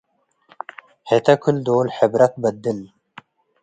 [1.09, 2.79] ህተ ክል-ዶል ሕብረ ትባድል።